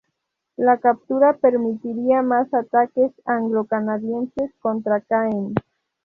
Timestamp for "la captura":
0.57-1.37